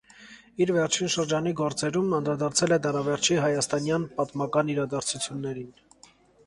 [0.63, 5.71] Իր վերջին շրջանի գործերում անդրադարձել է դարավերջի հայաստանյան պատմական իրադարձություններին։